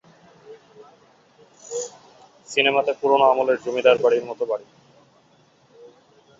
[2.49, 4.65] সিনেমাতে পুরনো আমলের জমিদার বাড়ির মতো বাড়ি।